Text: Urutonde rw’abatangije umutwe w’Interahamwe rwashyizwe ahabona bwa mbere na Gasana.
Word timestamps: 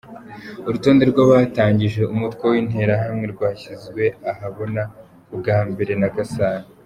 Urutonde 0.67 1.03
rw’abatangije 1.11 2.01
umutwe 2.13 2.43
w’Interahamwe 2.51 3.25
rwashyizwe 3.33 4.03
ahabona 4.31 4.81
bwa 5.37 5.57
mbere 5.69 5.93
na 6.03 6.09
Gasana. 6.15 6.65